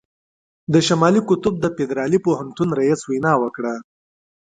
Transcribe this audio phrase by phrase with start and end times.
[0.73, 3.73] د شمالي قطب د فدرالي پوهنتون رييس وینا وکړه.